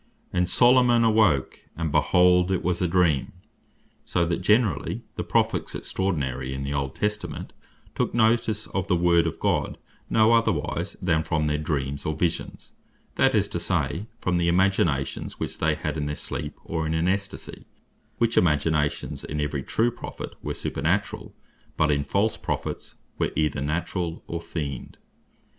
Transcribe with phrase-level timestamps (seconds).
[0.31, 3.33] 15.) "And Solomon awoak, and behold it was a Dream:"
[4.03, 7.53] So that generally the Prophets extraordinary in the old Testament
[7.93, 9.77] took notice of the Word of God
[10.09, 12.71] no otherwise, than from their Dreams, or Visions,
[13.13, 16.95] that is to say, from the imaginations which they had in their sleep, or in
[16.95, 17.65] an Extasie;
[18.17, 21.33] which imaginations in every true Prophet were supernaturall;
[21.77, 24.97] but in false Prophets were either naturall, or feigned.